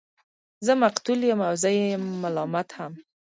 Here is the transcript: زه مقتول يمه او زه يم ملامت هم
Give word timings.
زه 0.65 0.73
مقتول 0.83 1.19
يمه 1.29 1.45
او 1.49 1.55
زه 1.63 1.69
يم 1.93 2.03
ملامت 2.23 2.69
هم 2.77 2.93